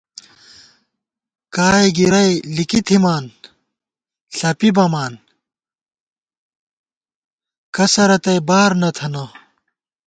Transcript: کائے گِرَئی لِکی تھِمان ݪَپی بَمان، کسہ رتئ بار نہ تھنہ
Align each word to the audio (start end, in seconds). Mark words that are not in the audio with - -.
کائے 1.55 1.87
گِرَئی 1.97 2.33
لِکی 2.55 2.79
تھِمان 2.85 3.23
ݪَپی 4.35 4.69
بَمان، 4.75 5.13
کسہ 7.75 8.03
رتئ 8.09 8.39
بار 8.47 8.71
نہ 8.81 8.89
تھنہ 8.97 9.23